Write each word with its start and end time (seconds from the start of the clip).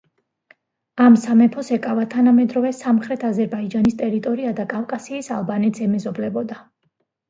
ამ 1.07 1.17
სამეფოს 1.25 1.69
ეკავა 1.77 2.07
თანამედროვე 2.15 2.73
სამხრეთ 2.79 3.29
აზერბაიჯანის 3.31 4.01
ტერიტორია 4.03 4.59
და 4.63 4.69
კავკასიის 4.77 5.35
ალბანეთს 5.41 5.91
ემეზობლებოდა. 5.91 6.65